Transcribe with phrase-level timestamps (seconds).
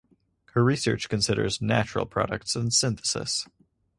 [0.55, 3.45] Her research considers natural products and synthesis.